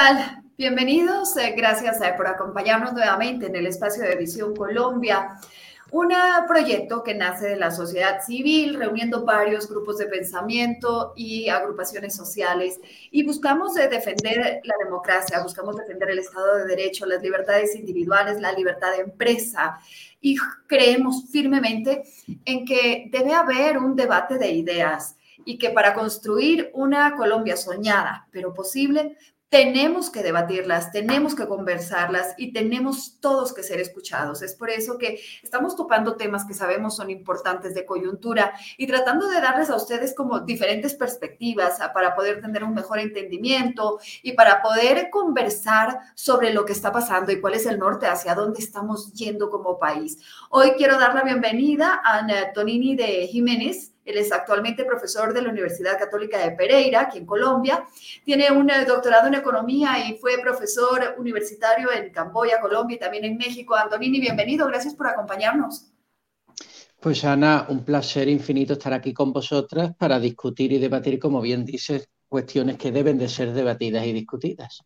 [0.00, 0.42] tal?
[0.56, 5.36] Bienvenidos, eh, gracias eh, por acompañarnos nuevamente en el espacio de Visión Colombia,
[5.90, 6.14] un
[6.48, 12.80] proyecto que nace de la sociedad civil, reuniendo varios grupos de pensamiento y agrupaciones sociales,
[13.10, 18.40] y buscamos eh, defender la democracia, buscamos defender el Estado de Derecho, las libertades individuales,
[18.40, 19.80] la libertad de empresa,
[20.18, 22.04] y creemos firmemente
[22.46, 28.28] en que debe haber un debate de ideas y que para construir una Colombia soñada,
[28.30, 29.16] pero posible,
[29.50, 34.42] tenemos que debatirlas, tenemos que conversarlas y tenemos todos que ser escuchados.
[34.42, 39.28] Es por eso que estamos topando temas que sabemos son importantes de coyuntura y tratando
[39.28, 44.62] de darles a ustedes como diferentes perspectivas para poder tener un mejor entendimiento y para
[44.62, 49.12] poder conversar sobre lo que está pasando y cuál es el norte, hacia dónde estamos
[49.14, 50.18] yendo como país.
[50.50, 53.94] Hoy quiero dar la bienvenida a Tonini de Jiménez.
[54.04, 57.84] Él es actualmente profesor de la Universidad Católica de Pereira, aquí en Colombia.
[58.24, 63.24] Tiene un eh, doctorado en economía y fue profesor universitario en Camboya, Colombia y también
[63.24, 63.74] en México.
[63.74, 64.66] Antonini, bienvenido.
[64.66, 65.90] Gracias por acompañarnos.
[67.00, 71.64] Pues Ana, un placer infinito estar aquí con vosotras para discutir y debatir, como bien
[71.64, 74.82] dices, cuestiones que deben de ser debatidas y discutidas.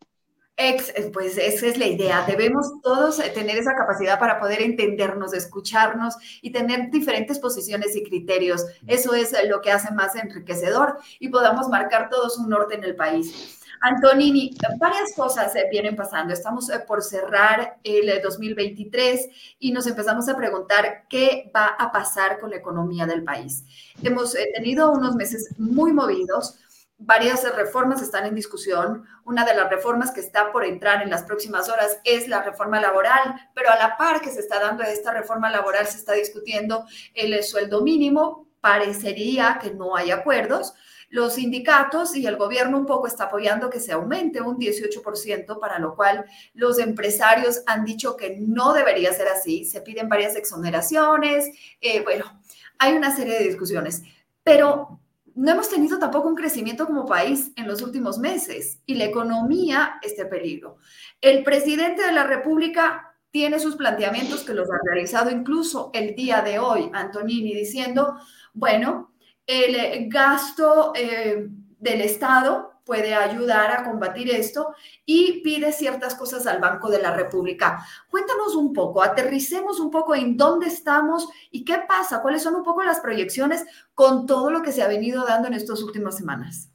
[0.57, 2.23] Ex, eh, pues esa es la idea.
[2.25, 8.03] Debemos todos eh, tener esa capacidad para poder entendernos, escucharnos y tener diferentes posiciones y
[8.03, 8.65] criterios.
[8.87, 12.85] Eso es eh, lo que hace más enriquecedor y podamos marcar todos un norte en
[12.85, 13.59] el país.
[13.81, 16.33] Antonini, varias cosas vienen pasando.
[16.33, 19.27] Estamos por cerrar el 2023
[19.59, 23.65] y nos empezamos a preguntar qué va a pasar con la economía del país.
[24.01, 26.57] Hemos tenido unos meses muy movidos
[26.97, 29.05] Varias reformas están en discusión.
[29.25, 32.79] Una de las reformas que está por entrar en las próximas horas es la reforma
[32.79, 36.85] laboral, pero a la par que se está dando esta reforma laboral se está discutiendo
[37.13, 38.47] el sueldo mínimo.
[38.61, 40.73] Parecería que no hay acuerdos.
[41.09, 45.79] Los sindicatos y el gobierno un poco está apoyando que se aumente un 18%, para
[45.79, 49.65] lo cual los empresarios han dicho que no debería ser así.
[49.65, 51.49] Se piden varias exoneraciones.
[51.81, 52.41] Eh, bueno,
[52.79, 54.01] hay una serie de discusiones.
[54.43, 55.01] Pero
[55.35, 59.99] no hemos tenido tampoco un crecimiento como país en los últimos meses y la economía
[60.01, 60.77] está en peligro.
[61.21, 66.41] El presidente de la República tiene sus planteamientos que los ha realizado incluso el día
[66.41, 68.15] de hoy, Antonini, diciendo,
[68.53, 69.11] bueno,
[69.45, 71.47] el gasto eh,
[71.79, 74.73] del Estado puede ayudar a combatir esto
[75.05, 77.85] y pide ciertas cosas al Banco de la República.
[78.09, 82.63] Cuéntanos un poco, aterricemos un poco en dónde estamos y qué pasa, cuáles son un
[82.63, 86.69] poco las proyecciones con todo lo que se ha venido dando en estas últimas semanas.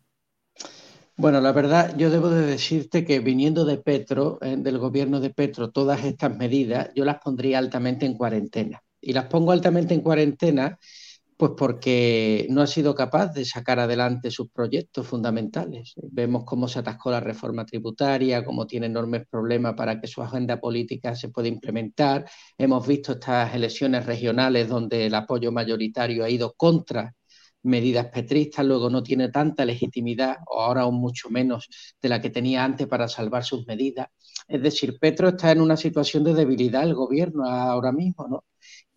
[1.17, 5.29] Bueno, la verdad, yo debo de decirte que viniendo de Petro, eh, del gobierno de
[5.29, 8.83] Petro, todas estas medidas, yo las pondría altamente en cuarentena.
[9.03, 10.79] Y las pongo altamente en cuarentena
[11.41, 15.95] pues porque no ha sido capaz de sacar adelante sus proyectos fundamentales.
[15.97, 20.61] Vemos cómo se atascó la reforma tributaria, cómo tiene enormes problemas para que su agenda
[20.61, 22.27] política se pueda implementar.
[22.59, 27.15] Hemos visto estas elecciones regionales donde el apoyo mayoritario ha ido contra
[27.63, 31.69] medidas petristas, luego no tiene tanta legitimidad, o ahora aún mucho menos
[32.03, 34.09] de la que tenía antes para salvar sus medidas.
[34.47, 38.45] Es decir, Petro está en una situación de debilidad el gobierno ahora mismo, ¿no?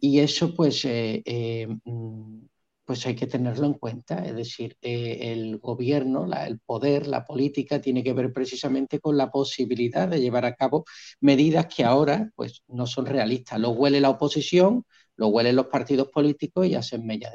[0.05, 2.45] Y eso pues, eh, eh, mm,
[2.85, 4.25] pues hay que tenerlo en cuenta.
[4.25, 9.31] Es decir, eh, el gobierno, el poder, la política tiene que ver precisamente con la
[9.31, 10.83] posibilidad de llevar a cabo
[11.21, 13.59] medidas que ahora pues, no son realistas.
[13.59, 14.83] Lo huele la oposición,
[15.15, 17.31] lo huelen los partidos políticos y hacen mella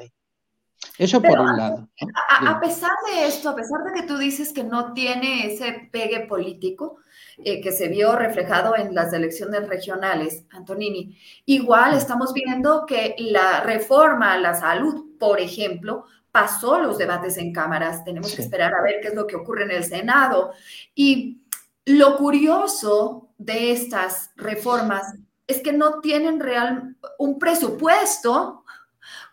[0.97, 1.89] eso por un lado.
[2.29, 6.21] A, pesar de esto, a pesar de que tú dices que no tiene ese pegue
[6.21, 6.97] político
[7.37, 13.61] eh, que se vio reflejado en las elecciones regionales, Antonini, igual estamos viendo que la
[13.61, 18.03] reforma a la salud, por ejemplo, pasó los debates en cámaras.
[18.03, 20.51] Tenemos que esperar a ver qué es lo que ocurre en el Senado.
[20.95, 21.41] Y
[21.85, 25.15] lo curioso de estas reformas
[25.47, 28.63] es que no tienen real un presupuesto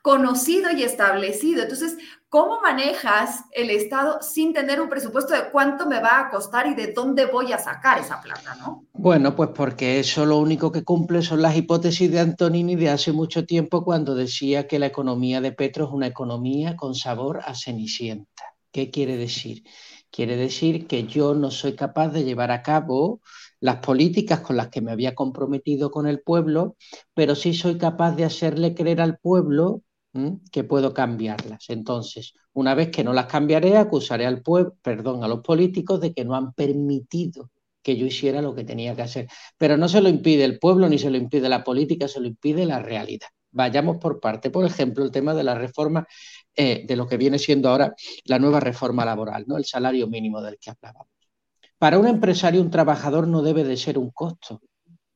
[0.02, 1.62] conocido y establecido.
[1.62, 1.96] Entonces,
[2.28, 6.74] ¿cómo manejas el Estado sin tener un presupuesto de cuánto me va a costar y
[6.74, 8.84] de dónde voy a sacar esa plata, no?
[8.92, 13.12] Bueno, pues porque eso lo único que cumple son las hipótesis de Antonini de hace
[13.12, 17.54] mucho tiempo cuando decía que la economía de Petro es una economía con sabor a
[17.54, 18.44] cenicienta.
[18.72, 19.64] ¿Qué quiere decir?
[20.10, 23.20] Quiere decir que yo no soy capaz de llevar a cabo
[23.60, 26.76] las políticas con las que me había comprometido con el pueblo,
[27.14, 29.82] pero sí soy capaz de hacerle creer al pueblo
[30.50, 31.68] que puedo cambiarlas.
[31.68, 36.14] Entonces, una vez que no las cambiaré, acusaré al pueblo, perdón, a los políticos de
[36.14, 37.50] que no han permitido
[37.82, 39.28] que yo hiciera lo que tenía que hacer.
[39.58, 42.26] Pero no se lo impide el pueblo ni se lo impide la política, se lo
[42.26, 43.28] impide la realidad.
[43.52, 44.50] Vayamos por parte.
[44.50, 46.06] Por ejemplo, el tema de la reforma,
[46.54, 47.94] eh, de lo que viene siendo ahora
[48.24, 49.56] la nueva reforma laboral, ¿no?
[49.56, 51.15] El salario mínimo del que hablábamos.
[51.78, 54.62] Para un empresario, un trabajador no debe de ser un costo,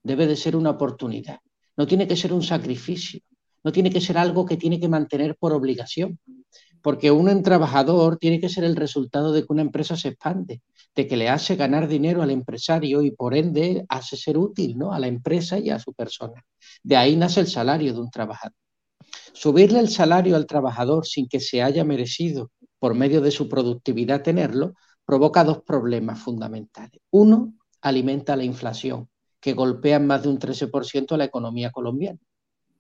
[0.02, 1.38] debe de ser una oportunidad.
[1.76, 3.20] No tiene que ser un sacrificio,
[3.64, 6.18] no tiene que ser algo que tiene que mantener por obligación,
[6.82, 10.62] porque un trabajador tiene que ser el resultado de que una empresa se expande,
[10.94, 14.92] de que le hace ganar dinero al empresario y por ende hace ser útil ¿no?
[14.92, 16.44] a la empresa y a su persona.
[16.82, 18.56] De ahí nace el salario de un trabajador.
[19.32, 24.22] Subirle el salario al trabajador sin que se haya merecido por medio de su productividad
[24.22, 24.74] tenerlo,
[25.10, 27.00] provoca dos problemas fundamentales.
[27.10, 29.08] Uno, alimenta la inflación,
[29.40, 32.20] que golpea más de un 13% a la economía colombiana,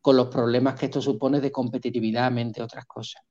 [0.00, 3.22] con los problemas que esto supone de competitividad, entre otras cosas.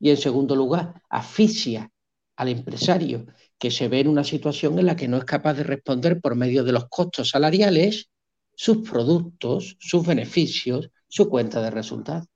[0.00, 1.92] Y en segundo lugar, asfixia
[2.34, 3.26] al empresario,
[3.56, 6.34] que se ve en una situación en la que no es capaz de responder por
[6.34, 8.10] medio de los costos salariales
[8.56, 12.26] sus productos, sus beneficios, su cuenta de resultados.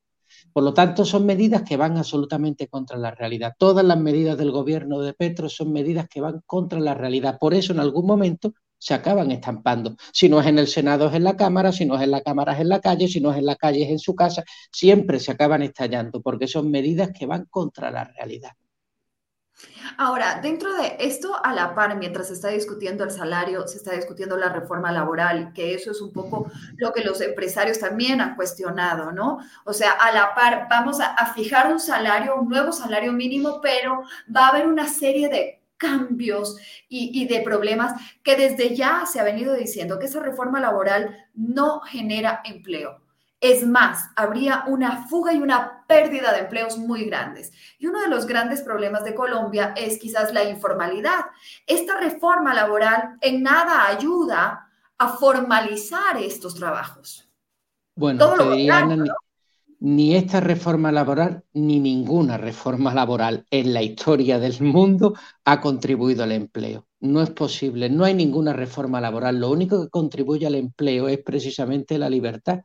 [0.54, 3.54] Por lo tanto, son medidas que van absolutamente contra la realidad.
[3.58, 7.38] Todas las medidas del gobierno de Petro son medidas que van contra la realidad.
[7.40, 9.96] Por eso, en algún momento, se acaban estampando.
[10.12, 12.20] Si no es en el Senado, es en la Cámara, si no es en la
[12.20, 14.44] Cámara, es en la calle, si no es en la calle, es en su casa.
[14.70, 18.52] Siempre se acaban estallando porque son medidas que van contra la realidad.
[19.96, 23.92] Ahora, dentro de esto, a la par, mientras se está discutiendo el salario, se está
[23.92, 28.34] discutiendo la reforma laboral, que eso es un poco lo que los empresarios también han
[28.34, 29.38] cuestionado, ¿no?
[29.64, 34.02] O sea, a la par, vamos a, fijar un salario, un nuevo salario mínimo, pero
[34.34, 36.56] va a haber una serie de cambios
[36.88, 41.26] y, y, de problemas que desde ya se ha venido diciendo que esa reforma laboral
[41.34, 43.03] no genera empleo.
[43.46, 47.52] Es más, habría una fuga y una pérdida de empleos muy grandes.
[47.78, 51.26] Y uno de los grandes problemas de Colombia es quizás la informalidad.
[51.66, 57.28] Esta reforma laboral en nada ayuda a formalizar estos trabajos.
[57.94, 58.34] Bueno,
[59.84, 65.12] ni esta reforma laboral ni ninguna reforma laboral en la historia del mundo
[65.44, 66.86] ha contribuido al empleo.
[67.00, 69.38] No es posible, no hay ninguna reforma laboral.
[69.38, 72.60] Lo único que contribuye al empleo es precisamente la libertad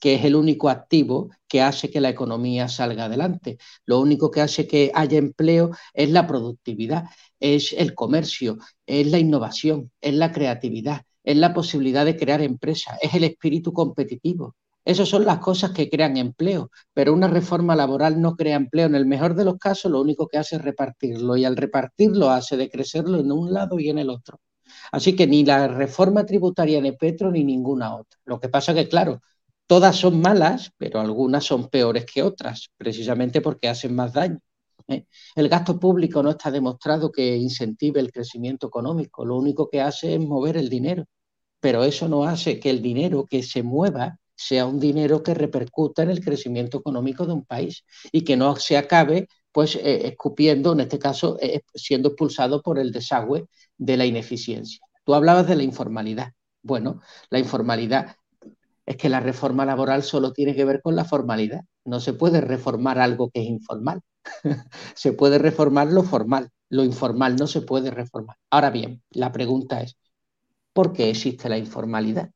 [0.00, 3.58] que es el único activo que hace que la economía salga adelante.
[3.84, 7.04] Lo único que hace que haya empleo es la productividad,
[7.38, 12.98] es el comercio, es la innovación, es la creatividad, es la posibilidad de crear empresas,
[13.02, 14.56] es el espíritu competitivo.
[14.84, 18.86] Esas son las cosas que crean empleo, pero una reforma laboral no crea empleo.
[18.86, 22.30] En el mejor de los casos, lo único que hace es repartirlo y al repartirlo
[22.30, 24.40] hace decrecerlo en un lado y en el otro.
[24.90, 28.18] Así que ni la reforma tributaria de Petro ni ninguna otra.
[28.24, 29.20] Lo que pasa que, claro,
[29.72, 34.38] Todas son malas, pero algunas son peores que otras, precisamente porque hacen más daño.
[34.88, 35.06] ¿eh?
[35.34, 40.14] El gasto público no está demostrado que incentive el crecimiento económico, lo único que hace
[40.14, 41.06] es mover el dinero,
[41.60, 46.02] pero eso no hace que el dinero que se mueva sea un dinero que repercuta
[46.02, 50.72] en el crecimiento económico de un país y que no se acabe pues eh, escupiendo,
[50.72, 53.46] en este caso, eh, siendo expulsado por el desagüe
[53.76, 54.80] de la ineficiencia.
[55.04, 56.32] Tú hablabas de la informalidad.
[56.62, 58.16] Bueno, la informalidad
[58.86, 61.62] es que la reforma laboral solo tiene que ver con la formalidad.
[61.84, 64.00] No se puede reformar algo que es informal.
[64.94, 66.50] se puede reformar lo formal.
[66.68, 68.36] Lo informal no se puede reformar.
[68.50, 69.96] Ahora bien, la pregunta es,
[70.72, 72.30] ¿por qué existe la informalidad?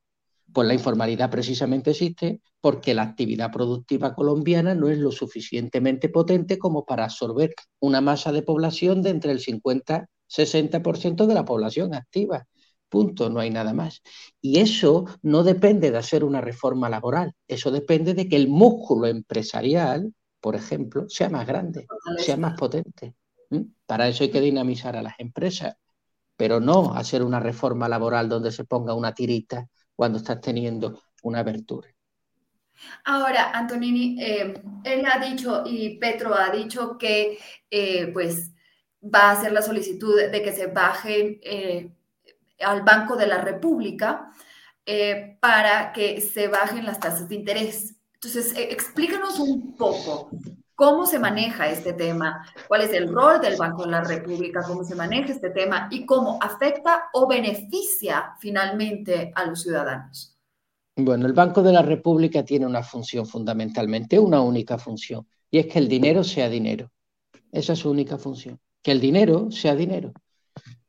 [0.56, 6.58] Pues la informalidad precisamente existe porque la actividad productiva colombiana no es lo suficientemente potente
[6.58, 11.92] como para absorber una masa de población de entre el 50 60% de la población
[11.92, 12.46] activa.
[12.88, 14.00] Punto, no hay nada más.
[14.40, 19.08] Y eso no depende de hacer una reforma laboral, eso depende de que el músculo
[19.08, 21.86] empresarial, por ejemplo, sea más grande,
[22.16, 23.14] sea más potente.
[23.84, 25.74] Para eso hay que dinamizar a las empresas,
[26.34, 31.40] pero no hacer una reforma laboral donde se ponga una tirita cuando estás teniendo una
[31.40, 31.88] abertura.
[33.04, 37.38] Ahora, Antonini, eh, él ha dicho y Petro ha dicho que
[37.70, 38.52] eh, pues
[39.02, 41.90] va a hacer la solicitud de que se bajen eh,
[42.60, 44.30] al Banco de la República
[45.40, 47.96] para que se bajen las tasas de interés.
[48.14, 50.30] Entonces, explícanos un poco
[50.76, 54.84] cómo se maneja este tema, cuál es el rol del Banco de la República, cómo
[54.84, 60.36] se maneja este tema y cómo afecta o beneficia finalmente a los ciudadanos.
[60.94, 65.66] Bueno, el Banco de la República tiene una función fundamentalmente, una única función, y es
[65.66, 66.90] que el dinero sea dinero.
[67.50, 70.12] Esa es su única función, que el dinero sea dinero.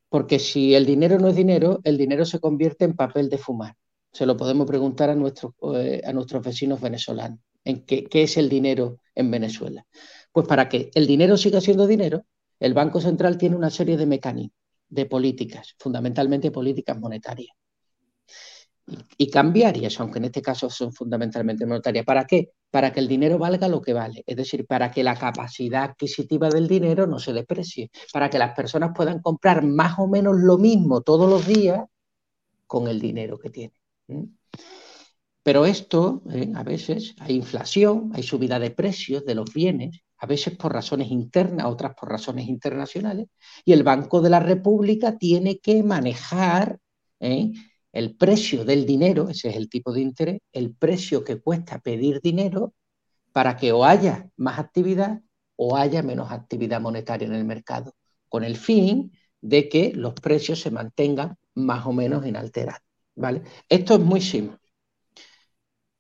[0.10, 3.76] Porque si el dinero no es dinero, el dinero se convierte en papel de fumar.
[4.12, 7.40] Se lo podemos preguntar a nuestros, eh, a nuestros vecinos venezolanos.
[7.68, 9.86] ¿En qué, es el dinero en Venezuela?
[10.32, 12.24] Pues para que el dinero siga siendo dinero,
[12.62, 14.56] el Banco Central tiene una serie de mecanismos,
[14.88, 17.54] de políticas, fundamentalmente políticas monetarias.
[19.18, 22.06] y, cambiarias, aunque en este caso son fundamentalmente monetarias.
[22.06, 22.52] ¿Para qué?
[22.72, 26.50] Para que el dinero valga lo que vale, es decir, para que la capacidad adquisitiva
[26.50, 30.58] del dinero no se deprecie, para que las personas puedan comprar más o menos lo
[30.58, 31.84] mismo todos los días
[32.66, 34.38] con el dinero que tienen.
[35.48, 40.26] Pero esto, eh, a veces, hay inflación, hay subida de precios de los bienes, a
[40.26, 43.30] veces por razones internas, otras por razones internacionales,
[43.64, 46.80] y el Banco de la República tiene que manejar
[47.22, 47.54] ¿eh?
[47.94, 52.20] el precio del dinero, ese es el tipo de interés, el precio que cuesta pedir
[52.20, 52.74] dinero
[53.32, 55.22] para que o haya más actividad
[55.56, 57.96] o haya menos actividad monetaria en el mercado,
[58.28, 62.84] con el fin de que los precios se mantengan más o menos inalterados.
[63.16, 63.44] ¿vale?
[63.70, 64.58] Esto es muy simple.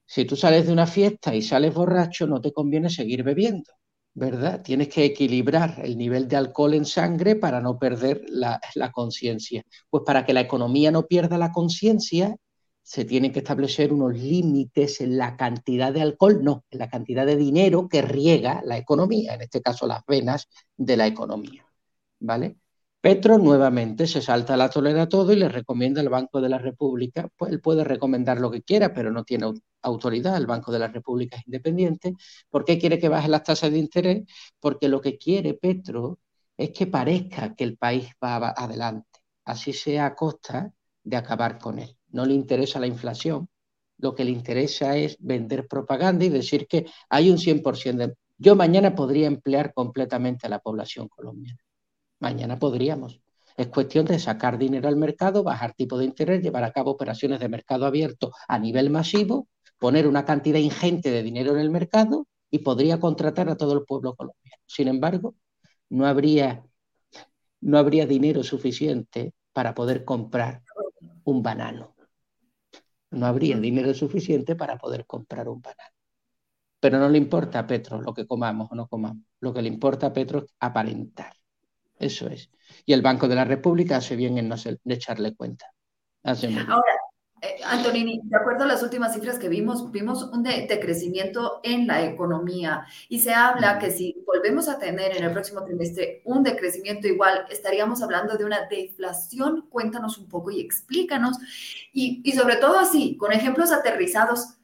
[0.07, 3.71] Si tú sales de una fiesta y sales borracho, no te conviene seguir bebiendo.
[4.17, 4.63] ¿verdad?
[4.63, 8.59] Tienes que equilibrar el nivel de alcohol en sangre para no perder la,
[8.91, 9.63] conciencia.
[9.91, 12.35] Pues para que la economía no pierda la conciencia,
[12.81, 17.27] se tienen que establecer unos límites en la cantidad de alcohol, no, en la cantidad
[17.27, 21.67] de dinero que riega la economía, en este caso las venas de la economía.
[22.19, 22.57] ¿Vale?
[23.07, 27.29] Petro nuevamente se salta la tolera todo y le recomienda al Banco de la República,
[27.37, 29.49] pues él puede recomendar lo que quiera, pero no tiene
[29.81, 32.15] autoridad, el Banco de la República es independiente.
[32.49, 34.25] ¿Por qué quiere que bajen las tasas de interés?
[34.59, 36.19] Porque lo que quiere Petro
[36.57, 41.79] es que parezca que el país va adelante, así sea a costa de acabar con
[41.79, 41.95] él.
[42.09, 43.47] No le interesa la inflación,
[43.99, 48.15] lo que le interesa es vender propaganda y decir que hay un 100% de...
[48.37, 51.61] Yo mañana podría emplear completamente a la población colombiana
[52.19, 53.21] Mañana podríamos.
[53.55, 57.39] Es cuestión de sacar dinero al mercado, bajar tipo de interés, llevar a cabo operaciones
[57.39, 59.47] de mercado abierto a nivel masivo,
[59.79, 63.85] poner una cantidad ingente de dinero en el mercado y podría contratar a todo el
[63.85, 64.61] pueblo colombiano.
[64.65, 65.35] Sin embargo,
[65.89, 66.65] no habría,
[67.61, 70.63] no habría dinero suficiente para poder comprar
[71.23, 71.95] un banano.
[73.11, 75.95] No habría dinero suficiente para poder comprar un banano.
[76.79, 79.23] Pero no le importa a Petro lo que comamos o no comamos.
[79.39, 81.36] Lo que le importa a Petro es aparentar.
[81.99, 82.49] Eso es.
[82.85, 85.65] Y el Banco de la República hace bien en no echarle cuenta.
[86.23, 86.93] Ahora,
[87.41, 92.03] eh, Antonini, de acuerdo a las últimas cifras que vimos, vimos un decrecimiento en la
[92.03, 97.07] economía y se habla que si volvemos a tener en el próximo trimestre un decrecimiento
[97.07, 99.67] igual, estaríamos hablando de una deflación.
[99.69, 101.37] Cuéntanos un poco y explícanos.
[101.93, 104.57] Y, y sobre todo así, con ejemplos aterrizados,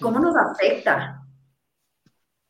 [0.00, 1.25] ¿cómo nos afecta?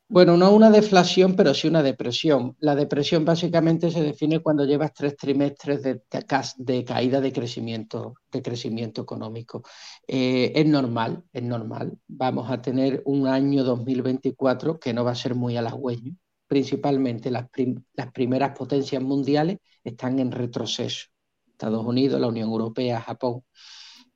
[0.09, 2.57] Bueno, no una deflación, pero sí una depresión.
[2.61, 9.03] La depresión básicamente se define cuando llevas tres trimestres de, caída de crecimiento, de crecimiento
[9.03, 9.65] económico.
[10.07, 11.99] Eh, es normal, es normal.
[12.07, 16.17] Vamos a tener un año 2024 que no va a ser muy halagüeño.
[16.47, 17.47] Principalmente las,
[17.95, 21.07] las primeras potencias mundiales están en retroceso.
[21.51, 23.43] Estados Unidos, la Unión Europea, Japón.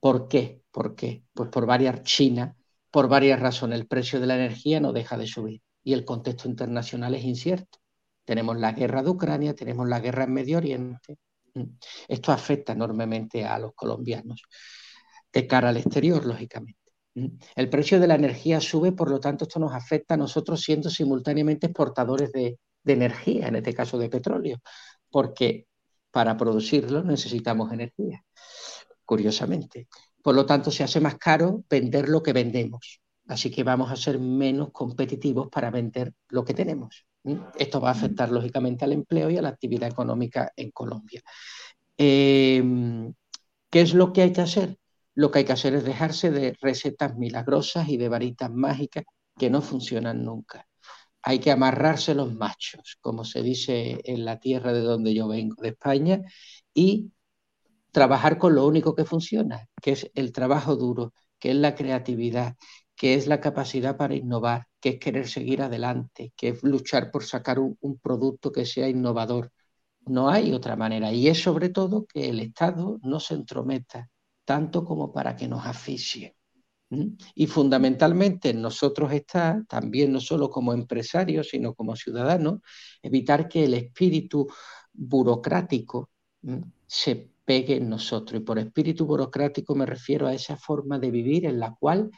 [0.01, 0.63] ¿Por qué?
[0.71, 1.25] ¿Por qué?
[1.35, 2.57] Pues por varias, China,
[2.93, 3.81] por varias razones.
[3.81, 7.79] El precio de la energía no deja de subir y el contexto internacional es incierto.
[8.25, 11.19] Tenemos la guerra de Ucrania, tenemos la guerra en Medio Oriente.
[11.55, 11.65] Mm.
[12.09, 14.43] Esto afecta enormemente a los colombianos
[15.33, 16.79] de cara al exterior, lógicamente.
[17.15, 17.27] Mm.
[17.57, 20.91] El precio de la energía sube, por lo tanto, esto nos afecta a nosotros siendo
[20.91, 24.59] simultáneamente exportadores de, de energía, en este caso de petróleo,
[25.11, 25.67] porque
[26.11, 28.25] para producirlo necesitamos energía,
[29.05, 29.89] curiosamente.
[30.23, 33.01] Por lo tanto, se hace más caro vender lo que vendemos.
[33.31, 37.07] Así que vamos a ser menos competitivos para vender lo que tenemos.
[37.57, 41.23] Esto va a afectar lógicamente al empleo y a la actividad económica en Colombia.
[41.97, 43.15] Em,
[43.71, 44.79] ¿Qué es lo que hay que hacer?
[45.15, 49.05] Lo que hay que hacer es dejarse de recetas milagrosas y de varitas mágicas
[49.39, 50.67] que no funcionan nunca.
[51.23, 55.63] Hay que amarrarse los machos, como se dice en la tierra de donde yo vengo,
[55.63, 56.21] de España,
[56.75, 57.13] y
[57.93, 62.57] trabajar con lo único que funciona, que es el trabajo duro, que es la creatividad,
[63.01, 67.25] que es la capacidad para innovar, que es querer seguir adelante, que es luchar por
[67.25, 69.53] sacar un, producto que sea innovador.
[70.01, 71.11] No hay otra manera.
[71.11, 74.11] Y es sobre todo que el Estado no se entrometa
[74.45, 76.37] tanto como para que nos asfixie.
[77.35, 82.61] Y fundamentalmente nosotros está, también no solo como empresarios, sino como ciudadanos,
[83.01, 84.47] evitar que el espíritu
[84.93, 86.11] burocrático
[86.87, 88.43] se pegue en nosotros.
[88.43, 92.11] Y por espíritu burocrático me refiero a esa forma de vivir en la cual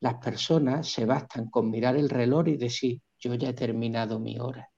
[0.00, 4.38] las personas se bastan con mirar el reloj y decir, yo ya he terminado mi
[4.38, 4.70] hora,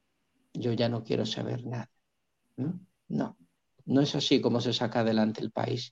[0.53, 1.91] yo ya no quiero saber nada.
[3.09, 3.37] No,
[3.87, 5.91] no es así como se saca adelante el país.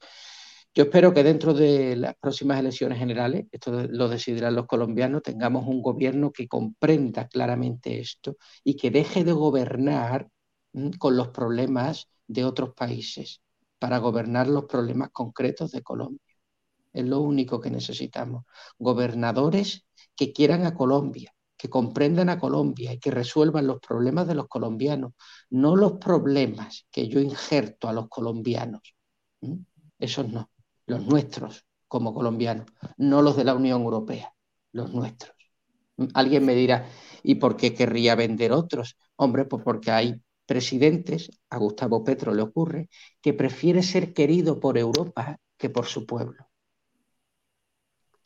[0.74, 5.66] Yo espero que dentro de las próximas elecciones generales, esto lo decidirán los colombianos, tengamos
[5.66, 10.28] un gobierno que comprenda claramente esto y que deje de gobernar
[10.98, 13.42] con los problemas de otros países
[13.78, 16.27] para gobernar los problemas concretos de Colombia.
[16.92, 18.44] Es lo único que necesitamos.
[18.78, 24.34] Gobernadores que quieran a Colombia, que comprendan a Colombia y que resuelvan los problemas de
[24.34, 25.12] los colombianos,
[25.50, 28.82] no los problemas que yo injerto a los colombianos.
[29.98, 30.50] Esos no,
[30.86, 32.66] los nuestros como colombianos,
[32.96, 34.34] no los de la Unión Europea,
[34.72, 35.34] los nuestros.
[36.14, 36.86] Alguien me dirá,
[37.22, 38.96] ¿y por qué querría vender otros?
[39.16, 42.88] Hombre, pues porque hay presidentes, a Gustavo Petro le ocurre,
[43.20, 46.47] que prefiere ser querido por Europa que por su pueblo.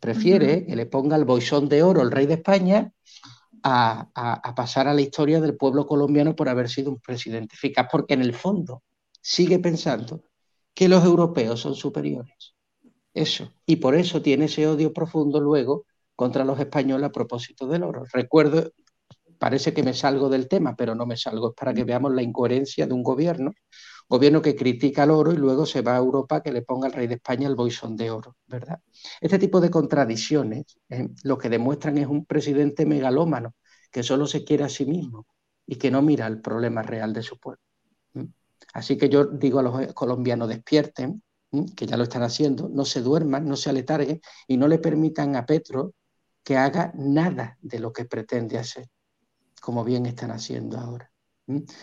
[0.02, 2.92] Prefiere que le ponga el boisón de oro el rey de España
[3.62, 8.14] a, pasar a la historia del pueblo colombiano por haber sido un presidente eficaz, porque
[8.14, 8.82] en el fondo
[9.20, 10.24] sigue pensando
[10.74, 12.56] que los europeos son superiores.
[13.14, 13.52] Eso.
[13.64, 18.02] Y por eso tiene ese odio profundo luego contra los españoles a propósito del oro.
[18.12, 18.72] Recuerdo,
[19.38, 22.22] parece que me salgo del tema, pero no me salgo, es para que veamos la
[22.22, 23.52] incoherencia de un gobierno,
[24.12, 26.92] gobierno que critica el oro y luego se va a Europa que le ponga al
[26.92, 28.78] rey de España el boisón de oro, ¿verdad?
[29.22, 33.54] Este tipo de contradicciones eh, lo que demuestran es un presidente megalómano
[33.90, 35.26] que solo se quiere a sí mismo
[35.66, 37.62] y que no mira el problema real de su pueblo.
[38.74, 41.22] Así que yo digo a los colombianos, despierten,
[41.74, 45.36] que ya lo están haciendo, no se duerman, no se aletarguen y no le permitan
[45.36, 45.94] a Petro
[46.44, 48.90] que haga nada de lo que pretende hacer,
[49.62, 51.10] como bien están haciendo ahora.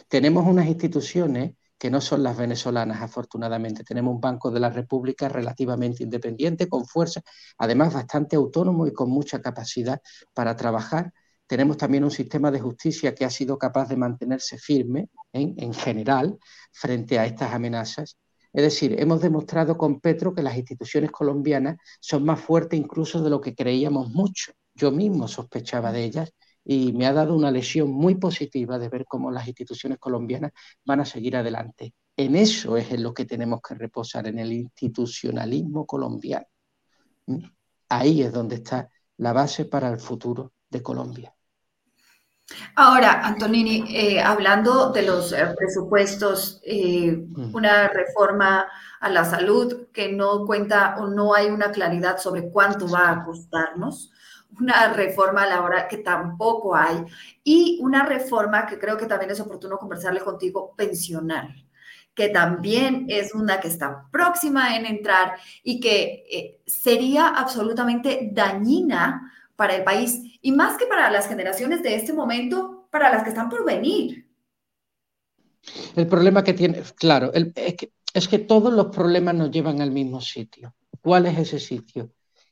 [0.08, 3.84] Tenemos unas instituciones que no son las venezolanas, afortunadamente.
[3.84, 7.22] Tenemos un Banco de la República relativamente independiente, con fuerza,
[7.58, 10.02] además bastante autónomo y con mucha capacidad
[10.34, 11.14] para trabajar.
[11.48, 16.38] Tenemos también un sistema de justicia que ha sido capaz de mantenerse firme en general
[16.72, 18.18] frente a estas amenazas
[18.52, 23.30] es decir, hemos demostrado con Petro que las instituciones colombianas son más fuertes incluso de
[23.30, 24.54] lo que creíamos mucho.
[24.74, 26.34] Yo mismo sospechaba de ellas
[26.72, 30.52] y me ha dado una lesión muy positiva de ver cómo las instituciones colombianas
[30.86, 31.96] van a seguir adelante.
[32.16, 36.46] En eso es en lo que tenemos que reposar, en el institucionalismo colombiano.
[37.26, 37.40] ¿Mm?
[37.90, 41.34] Ahí es donde está la base para el futuro de Colombia.
[42.76, 47.56] Ahora, Antonini, eh, hablando de los eh, presupuestos, eh, mm.
[47.56, 48.68] una reforma
[49.00, 53.24] a la salud que no cuenta o no hay una claridad sobre cuánto va a
[53.24, 54.12] costarnos,
[54.60, 56.98] una reforma laboral que tampoco hay
[57.44, 61.66] y una reforma que creo que también es oportuno conversarle contigo, pensional
[62.20, 69.76] que también es una que está próxima en entrar y que sería absolutamente dañina para
[69.76, 73.50] el país y más que para las generaciones de este momento, para las que están
[73.50, 74.30] por venir.
[75.96, 79.92] El problema que tiene, claro, es, que, es que todos los problemas nos llevan al
[79.92, 80.76] mismo sitio.
[81.02, 82.12] ¿Cuál es ese sitio?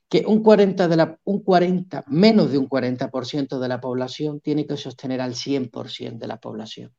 [0.10, 4.66] Que un 40, de la, un 40 menos de un 40% de la población tiene
[4.66, 6.94] que sostener al 100% de la población.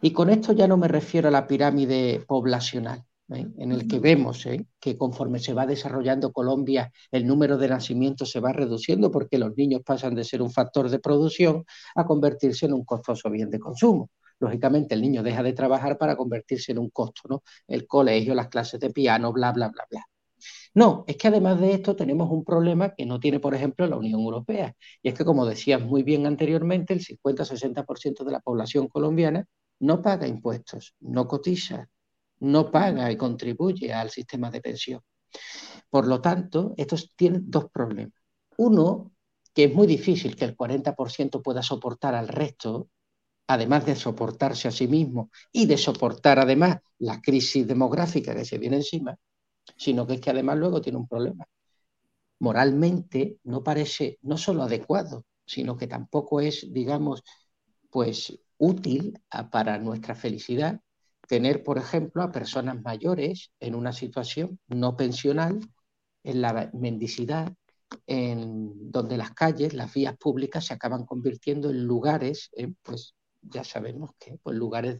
[0.00, 3.46] Y con esto ya no me refiero a la pirámide poblacional, ¿eh?
[3.58, 4.66] en el que vemos ¿eh?
[4.80, 9.56] que conforme se va desarrollando Colombia, el número de nacimientos se va reduciendo porque los
[9.56, 13.58] niños pasan de ser un factor de producción a convertirse en un costoso bien de
[13.58, 14.10] consumo.
[14.40, 17.42] Lógicamente, el niño deja de trabajar para convertirse en un costo, ¿no?
[17.66, 20.06] El colegio, las clases de piano, bla, bla, bla, bla.
[20.78, 23.96] No, es que además de esto tenemos un problema que no tiene, por ejemplo, la
[23.96, 24.76] Unión Europea.
[25.02, 29.44] Y es que, como decías muy bien anteriormente, el 50-60% de la población colombiana
[29.80, 31.88] no paga impuestos, no cotiza,
[32.38, 35.00] no paga y contribuye al sistema de pensión.
[35.90, 38.14] Por lo tanto, estos tienen dos problemas.
[38.58, 39.10] Uno,
[39.52, 42.88] que es muy difícil que el 40% pueda soportar al resto,
[43.48, 48.58] además de soportarse a sí mismo y de soportar además la crisis demográfica que se
[48.58, 49.18] viene encima,
[49.76, 51.46] sino que es que además luego tiene un problema.
[52.40, 57.22] Moralmente no parece no solo adecuado, sino que tampoco es, digamos,
[57.90, 59.18] pues útil
[59.50, 60.80] para nuestra felicidad
[61.28, 65.60] tener, por ejemplo, a personas mayores en una situación no pensional,
[66.24, 67.52] en la mendicidad,
[68.06, 73.62] en donde las calles, las vías públicas se acaban convirtiendo en lugares, eh, pues ya
[73.62, 74.98] sabemos que pues, lugares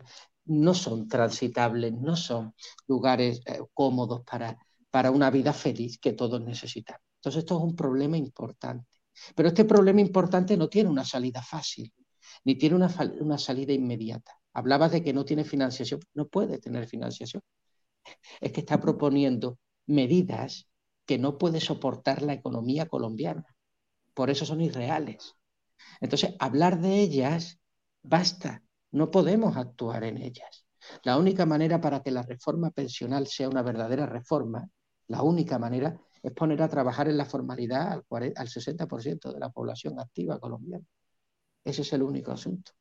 [0.49, 2.55] no son transitables, no son
[2.87, 4.59] lugares eh, cómodos para,
[4.91, 7.03] para una vida feliz que todos necesitamos.
[7.17, 8.89] Entonces esto es un problema importante.
[9.35, 11.93] Pero este problema importante no tiene una salida fácil,
[12.45, 14.33] ni tiene una, una salida inmediata.
[14.53, 16.01] Hablabas de que no tiene financiación.
[16.15, 17.43] No puede tener financiación.
[18.41, 20.69] Es que está proponiendo medidas
[21.05, 23.45] que no puede soportar la economía colombiana.
[24.15, 25.35] Por eso son irreales.
[26.01, 27.61] Entonces, hablar de ellas
[28.03, 28.63] basta.
[28.93, 30.67] No podemos actuar en ellas.
[31.05, 34.69] La única manera para que la reforma pensional sea una verdadera reforma,
[35.09, 39.51] la única manera es poner a trabajar en la formalidad al, al 60% de la
[39.51, 40.85] población activa colombiana.
[41.65, 42.73] Ese es el único asunto.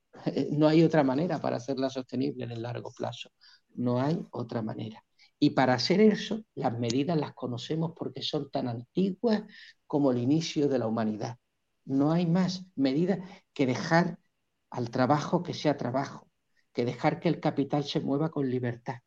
[0.52, 3.30] No hay otra manera para hacerla sostenible en el largo plazo.
[3.76, 5.04] No hay otra manera.
[5.40, 9.44] Y para hacer eso, las medidas las conocemos porque son tan antiguas
[9.86, 11.38] como el inicio de la humanidad.
[11.86, 13.20] No hay más medidas
[13.54, 14.20] que dejar
[14.70, 16.28] al trabajo que sea trabajo,
[16.74, 19.00] que dejar que el capital se mueva con libertad,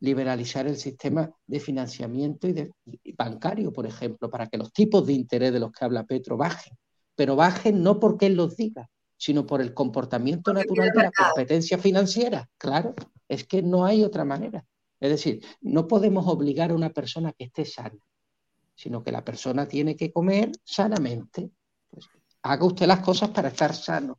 [0.00, 2.72] liberalizar el sistema de financiamiento y, de,
[3.16, 6.76] bancario, por ejemplo, para que los tipos de interés de los que habla Petro bajen,
[7.14, 11.78] pero bajen no porque él los diga, sino por el comportamiento natural de la competencia
[11.78, 12.48] financiera.
[12.56, 12.94] Claro,
[13.28, 14.64] es que no hay otra manera.
[15.00, 17.98] Es decir, no podemos obligar a una persona que esté sana,
[18.74, 21.50] sino que la persona tiene que comer sanamente.
[21.90, 22.06] Pues,
[22.42, 24.18] haga usted las cosas para estar sano.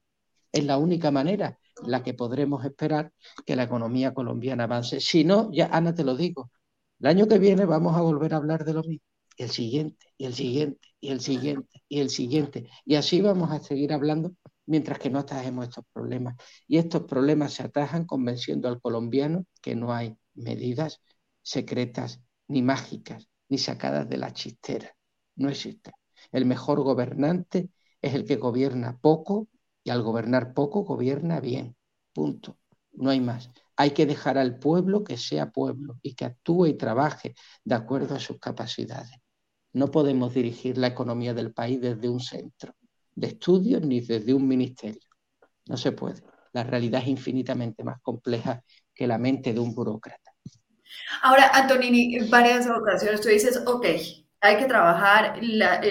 [0.52, 3.12] Es la única manera en la que podremos esperar
[3.46, 5.00] que la economía colombiana avance.
[5.00, 6.52] Si no, ya Ana te lo digo,
[7.00, 9.06] el año que viene vamos a volver a hablar de lo mismo.
[9.38, 12.70] El siguiente, y el siguiente, y el siguiente, y el siguiente.
[12.86, 14.34] Y así vamos a seguir hablando
[14.66, 16.36] mientras que no atajemos estos problemas.
[16.68, 21.02] Y estos problemas se atajan convenciendo al colombiano que no hay medidas
[21.42, 24.96] secretas ni mágicas, ni sacadas de la chistera.
[25.36, 25.92] No existe.
[26.32, 27.70] El mejor gobernante
[28.02, 29.49] es el que gobierna poco
[29.84, 31.76] y al gobernar poco gobierna bien.
[32.14, 32.58] Punto.
[32.94, 33.50] No hay más.
[33.76, 38.16] Hay que dejar al pueblo que sea pueblo y que actúe y trabaje de acuerdo
[38.16, 39.12] a sus capacidades.
[39.72, 42.76] No podemos dirigir la economía del país desde un centro
[43.16, 45.08] de estudios ni desde un ministerio.
[45.68, 46.24] No se puede.
[46.54, 48.64] La realidad es infinitamente más compleja
[48.94, 50.34] que la mente de un burócrata.
[51.22, 53.86] Ahora, Antonini, en varias ocasiones tú dices, ok,
[54.42, 55.82] hay que trabajar, la,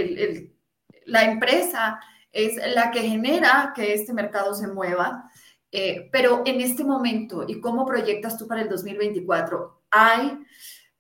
[1.06, 2.00] la empresa
[2.46, 5.28] es la que genera que este mercado se mueva,
[5.72, 9.82] eh, pero en este momento, ¿y cómo proyectas tú para el 2024?
[9.90, 10.38] Hay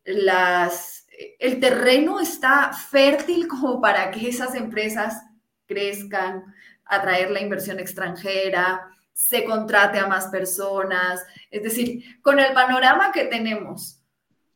[0.04, 1.06] las,
[1.38, 5.22] el terreno está fértil como para que esas empresas
[5.66, 6.44] crezcan,
[6.84, 11.24] atraer la inversión extranjera, se contrate a más personas.
[11.50, 14.00] Es decir, con el panorama que tenemos,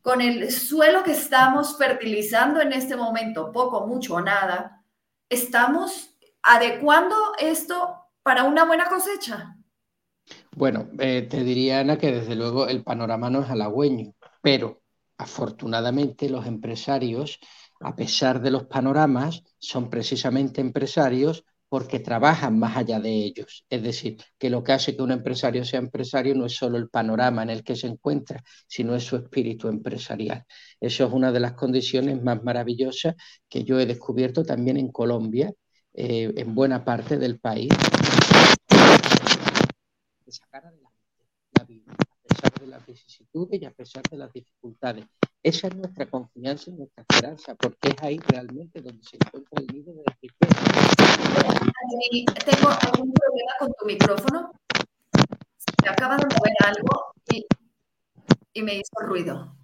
[0.01, 4.83] con el suelo que estamos fertilizando en este momento, poco, mucho o nada,
[5.29, 6.12] estamos
[6.43, 9.55] adecuando esto para una buena cosecha.
[10.55, 14.81] Bueno, eh, te diría, Ana, que desde luego el panorama no es halagüeño, pero
[15.17, 17.39] afortunadamente los empresarios
[17.83, 23.65] a pesar de los panoramas, son precisamente empresarios porque trabajan más allá de ellos.
[23.69, 26.89] Es decir, que lo que hace que un empresario sea empresario no es solo el
[26.89, 30.45] panorama en el que se encuentra, sino es su espíritu empresarial.
[30.79, 33.15] Eso es una de las condiciones más maravillosas
[33.49, 35.51] que yo he descubierto también en Colombia,
[35.93, 37.69] eh, en buena parte del país.
[40.25, 40.97] De sacar adelante
[41.51, 45.05] la vida, a pesar de las vicisitudes y a pesar de las dificultades.
[45.43, 49.67] Esa es nuestra confianza y nuestra esperanza, porque es ahí realmente donde se encuentra el
[49.67, 50.63] nido de la riqueza.
[52.45, 54.51] Tengo algún problema con tu micrófono.
[55.57, 57.45] Se acaba de mover algo y,
[58.53, 59.55] y me hizo ruido.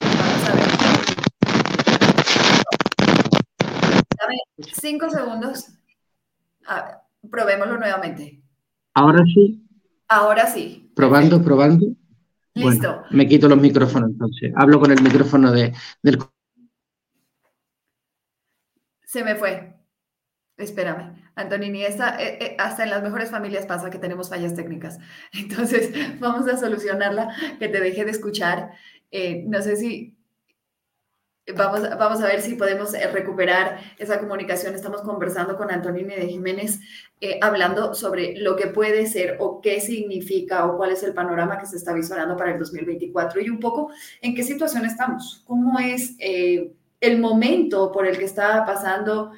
[0.00, 0.72] Vamos a ver.
[4.22, 4.38] Dame
[4.72, 5.68] cinco segundos.
[6.66, 8.40] A probémoslo nuevamente.
[8.94, 9.66] Ahora sí.
[10.08, 10.92] Ahora sí.
[10.94, 11.86] Probando, probando.
[12.54, 13.02] Listo.
[13.10, 14.52] me quito los micrófonos entonces.
[14.54, 16.18] Hablo con el micrófono de, del...
[19.04, 19.74] Se me fue.
[20.58, 24.98] Espérame, Antonini, esta, eh, eh, hasta en las mejores familias pasa que tenemos fallas técnicas.
[25.32, 28.72] Entonces, vamos a solucionarla, que te deje de escuchar.
[29.10, 30.21] Eh, no sé si
[31.56, 34.74] Vamos, a ver si podemos eh, recuperar esa comunicación.
[34.74, 36.80] Estamos conversando con Antonini de Jiménez,
[37.20, 41.58] eh, hablando sobre lo que puede ser o qué significa o cuál es el panorama
[41.58, 45.78] que se está visorando para el 2024 y un poco en qué situación estamos, cómo
[45.78, 49.32] es eh, el momento por el que está pasando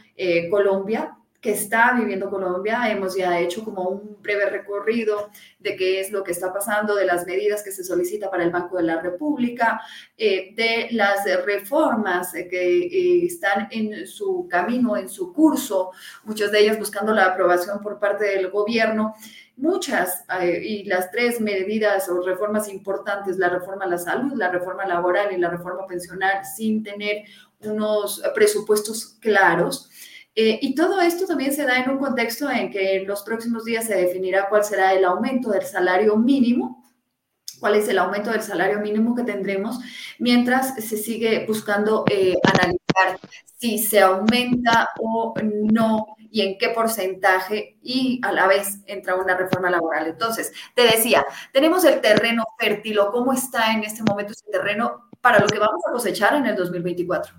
[0.51, 2.91] Colombia que está viviendo Colombia.
[2.91, 5.29] Hemos ya hecho como un breve recorrido
[5.59, 8.51] de qué es lo que está pasando, de las medidas que se solicita para el
[8.51, 9.79] Banco de la República,
[10.17, 15.91] eh, de las reformas que eh, están en su camino, en su curso,
[16.23, 19.15] muchas de ellas buscando la aprobación por parte del gobierno.
[19.59, 24.51] Muchas eh, y las tres medidas o reformas importantes, la reforma a la salud, la
[24.51, 27.25] reforma laboral y la reforma pensional, sin tener
[27.61, 29.91] unos presupuestos claros.
[30.37, 33.65] Eh, y todo esto también se da en un contexto en que en los próximos
[33.65, 36.85] días se definirá cuál será el aumento del salario mínimo,
[37.61, 39.79] cuál es el aumento del salario mínimo que tendremos,
[40.19, 43.21] mientras se sigue buscando eh, analizar
[43.57, 49.37] si se aumenta o no y en qué porcentaje y a la vez entra una
[49.37, 50.09] reforma laboral.
[50.09, 55.09] Entonces, te decía, tenemos el terreno fértil o cómo está en este momento ese terreno
[55.21, 57.35] para lo que vamos a cosechar en el 2024.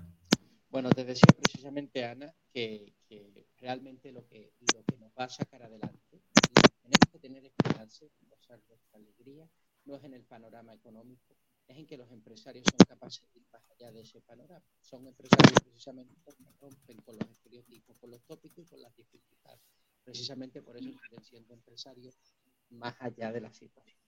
[0.70, 5.62] Bueno, te decía precisamente, Ana, que, realmente lo que, lo que nos va a sacar
[5.62, 6.22] adelante,
[6.80, 8.58] tenemos que tener esperanza, nuestra
[8.94, 9.46] alegría
[9.84, 11.36] no es en el panorama económico,
[11.68, 14.64] es en que los empresarios son capaces de ir más allá de ese panorama.
[14.80, 19.60] Son empresarios precisamente porque rompen con los estereotipos, con los tópicos y con las dificultades.
[20.02, 22.16] Precisamente por eso siguen siendo empresarios
[22.70, 23.98] más allá de la situación.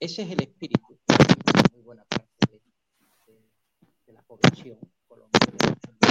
[0.00, 6.05] Ese es el espíritu de muy buena parte de, la población colombiana.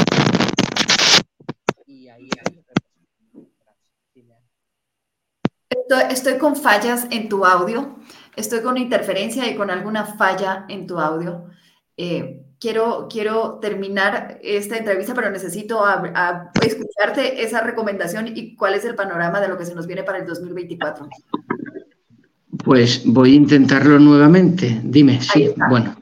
[1.85, 2.65] Y ahí hay
[5.69, 7.97] Estoy, estoy, con fallas en tu audio,
[8.35, 11.45] estoy con interferencia y con alguna falla en tu audio.
[11.95, 15.83] Eh, quiero, quiero terminar esta entrevista, pero necesito
[16.61, 20.17] escucharte esa recomendación y cuál es el panorama de lo que se nos viene para
[20.17, 21.07] el 2024.
[22.63, 24.81] Pues voy a intentarlo nuevamente.
[24.83, 25.53] Dime, sí.
[25.69, 25.95] Bueno,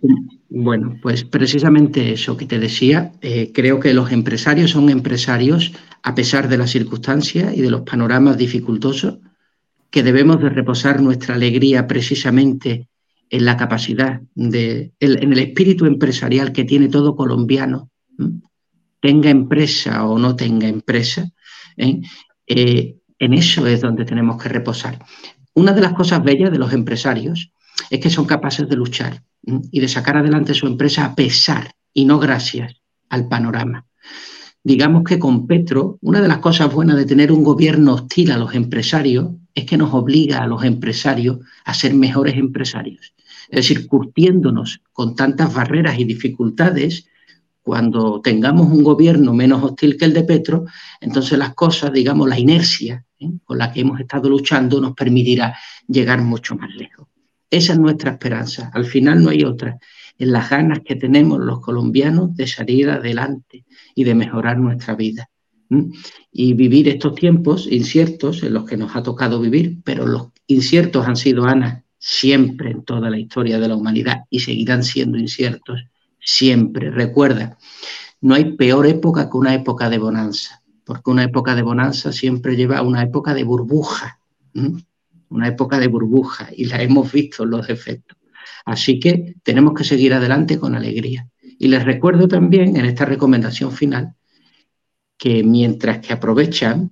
[0.55, 3.11] bueno, pues precisamente eso que te decía.
[3.21, 7.81] Eh, creo que los empresarios son empresarios a pesar de las circunstancias y de los
[7.81, 9.17] panoramas dificultosos,
[9.89, 12.87] que debemos de reposar nuestra alegría precisamente
[13.31, 17.89] en la capacidad, de, en el espíritu empresarial que tiene todo colombiano,
[18.99, 21.31] tenga empresa o no tenga empresa,
[21.77, 21.99] ¿eh?
[22.45, 24.99] Eh, en eso es donde tenemos que reposar.
[25.55, 27.51] Una de las cosas bellas de los empresarios
[27.89, 32.05] es que son capaces de luchar y de sacar adelante su empresa a pesar y
[32.05, 32.75] no gracias
[33.09, 33.85] al panorama.
[34.63, 38.37] Digamos que con Petro, una de las cosas buenas de tener un gobierno hostil a
[38.37, 43.13] los empresarios es que nos obliga a los empresarios a ser mejores empresarios.
[43.49, 47.07] Es decir, curtiéndonos con tantas barreras y dificultades,
[47.61, 50.65] cuando tengamos un gobierno menos hostil que el de Petro,
[50.99, 53.31] entonces las cosas, digamos, la inercia ¿eh?
[53.43, 55.55] con la que hemos estado luchando nos permitirá
[55.87, 57.07] llegar mucho más lejos.
[57.53, 58.71] Esa es nuestra esperanza.
[58.73, 59.77] Al final no hay otra.
[60.17, 63.63] En las ganas que tenemos los colombianos de salir adelante
[63.93, 65.29] y de mejorar nuestra vida.
[66.31, 71.07] Y vivir estos tiempos inciertos en los que nos ha tocado vivir, pero los inciertos
[71.07, 75.79] han sido, Ana, siempre en toda la historia de la humanidad y seguirán siendo inciertos
[76.19, 76.89] siempre.
[76.89, 77.59] Recuerda,
[78.19, 82.55] no hay peor época que una época de bonanza, porque una época de bonanza siempre
[82.55, 84.17] lleva a una época de burbuja,
[85.33, 88.17] una época de burbuja, y la hemos visto los efectos.
[88.65, 91.27] Así que tenemos que seguir adelante con alegría.
[91.59, 94.15] Y les recuerdo también en esta recomendación final
[95.17, 96.91] que mientras que aprovechan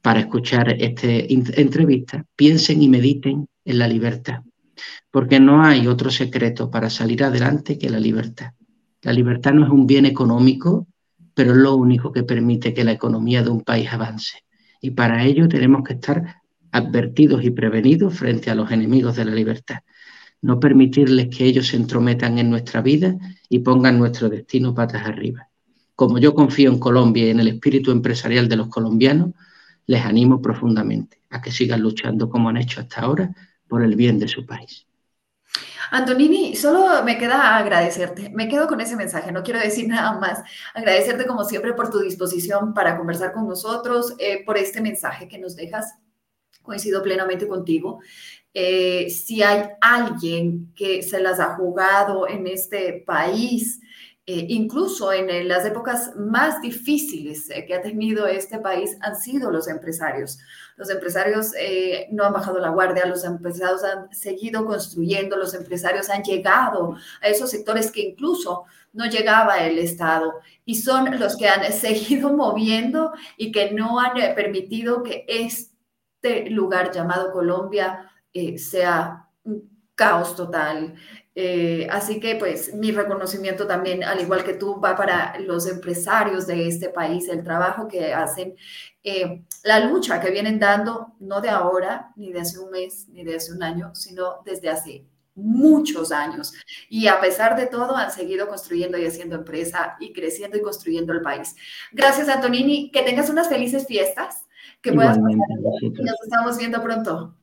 [0.00, 4.42] para escuchar esta entrevista, piensen y mediten en la libertad,
[5.10, 8.52] porque no hay otro secreto para salir adelante que la libertad.
[9.02, 10.86] La libertad no es un bien económico,
[11.34, 14.38] pero es lo único que permite que la economía de un país avance.
[14.80, 16.36] Y para ello tenemos que estar
[16.72, 19.78] advertidos y prevenidos frente a los enemigos de la libertad.
[20.42, 23.16] No permitirles que ellos se entrometan en nuestra vida
[23.48, 25.48] y pongan nuestro destino patas arriba.
[25.94, 29.30] Como yo confío en Colombia y en el espíritu empresarial de los colombianos,
[29.86, 33.30] les animo profundamente a que sigan luchando como han hecho hasta ahora
[33.66, 34.86] por el bien de su país.
[35.90, 38.30] Antonini, solo me queda agradecerte.
[38.30, 40.42] Me quedo con ese mensaje, no quiero decir nada más.
[40.74, 45.38] Agradecerte como siempre por tu disposición para conversar con nosotros, eh, por este mensaje que
[45.38, 45.94] nos dejas.
[46.66, 48.00] Coincido plenamente contigo.
[48.52, 53.80] Eh, si hay alguien que se las ha jugado en este país,
[54.28, 59.68] eh, incluso en las épocas más difíciles que ha tenido este país, han sido los
[59.68, 60.38] empresarios.
[60.76, 66.10] Los empresarios eh, no han bajado la guardia, los empresarios han seguido construyendo, los empresarios
[66.10, 71.48] han llegado a esos sectores que incluso no llegaba el Estado y son los que
[71.48, 75.24] han seguido moviendo y que no han eh, permitido que
[76.26, 80.94] este lugar llamado Colombia eh, sea un caos total.
[81.90, 86.68] así que pues mi reconocimiento también, al igual que tú, va para los empresarios de
[86.68, 88.56] este país, el trabajo que hacen
[89.08, 93.22] eh, la lucha que vienen dando, no de ahora, ni de hace un mes, ni
[93.22, 96.52] de hace un año, sino desde hace muchos años.
[96.88, 101.12] Y a pesar de todo, han seguido construyendo y haciendo empresa y creciendo y construyendo
[101.12, 101.54] el país.
[101.92, 102.90] Gracias, Antonini.
[102.90, 104.45] Que tengas unas felices fiestas.
[104.82, 107.34] Que puedas nos estamos viendo pronto.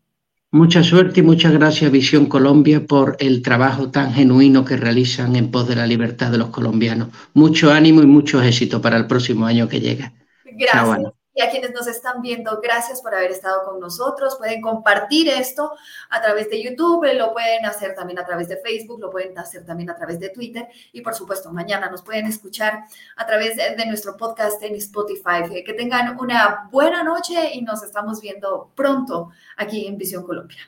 [0.51, 5.49] Mucha suerte y muchas gracias Visión Colombia por el trabajo tan genuino que realizan en
[5.49, 7.09] pos de la libertad de los colombianos.
[7.33, 10.13] Mucho ánimo y mucho éxito para el próximo año que llega.
[10.45, 11.13] Gracias.
[11.35, 14.35] Y a quienes nos están viendo, gracias por haber estado con nosotros.
[14.37, 15.73] Pueden compartir esto
[16.09, 19.65] a través de YouTube, lo pueden hacer también a través de Facebook, lo pueden hacer
[19.65, 20.67] también a través de Twitter.
[20.91, 22.83] Y por supuesto, mañana nos pueden escuchar
[23.15, 25.63] a través de, nuestro podcast en Spotify.
[25.65, 30.59] Que tengan una buena noche y nos estamos viendo pronto aquí en Visión Colombia.